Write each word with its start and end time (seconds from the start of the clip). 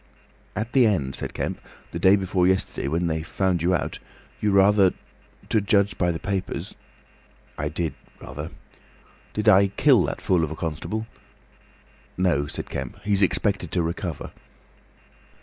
"At 0.55 0.73
the 0.73 0.87
end," 0.87 1.15
said 1.15 1.35
Kemp, 1.35 1.61
"the 1.91 1.99
day 1.99 2.15
before 2.15 2.47
yesterday, 2.47 2.87
when 2.87 3.05
they 3.05 3.21
found 3.21 3.61
you 3.61 3.75
out, 3.75 3.99
you 4.41 4.49
rather—to 4.49 5.61
judge 5.61 5.95
by 5.99 6.11
the 6.11 6.17
papers—" 6.17 6.73
"I 7.55 7.69
did. 7.69 7.93
Rather. 8.19 8.49
Did 9.33 9.47
I 9.47 9.67
kill 9.67 10.03
that 10.05 10.19
fool 10.19 10.43
of 10.43 10.49
a 10.49 10.55
constable?" 10.55 11.05
"No," 12.17 12.47
said 12.47 12.67
Kemp. 12.67 12.97
"He's 13.03 13.21
expected 13.21 13.69
to 13.73 13.83
recover." 13.83 14.31